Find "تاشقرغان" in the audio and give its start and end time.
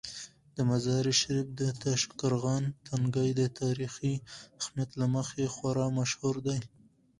1.85-2.63